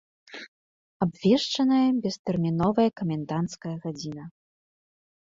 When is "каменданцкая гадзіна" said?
3.03-4.25